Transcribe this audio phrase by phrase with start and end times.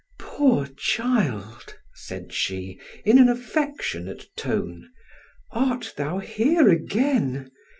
[0.17, 4.91] "Poor child!" said she, in an affectionate tone,
[5.51, 7.51] "art thou here again?